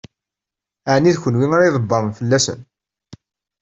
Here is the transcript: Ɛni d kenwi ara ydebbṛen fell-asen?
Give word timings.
Ɛni 0.93 1.11
d 1.15 1.17
kenwi 1.23 1.45
ara 1.55 1.69
ydebbṛen 1.69 2.11
fell-asen? 2.19 2.59